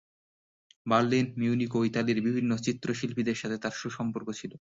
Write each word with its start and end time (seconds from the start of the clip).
Berlin, 0.85 1.27
Munich 1.37 1.71
ও 1.75 1.89
ইতালিতে 1.89 2.21
বিভিন্ন 2.27 2.51
চিত্রশিল্পীদের 2.65 3.37
সাথে 3.41 3.57
তার 3.57 3.73
সুসম্পর্ক 3.81 4.27
ছিল। 4.39 4.51